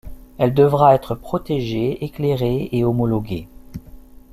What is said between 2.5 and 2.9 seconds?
et